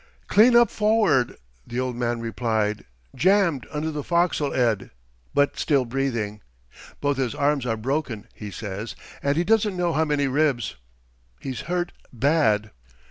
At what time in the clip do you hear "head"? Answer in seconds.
4.55-4.89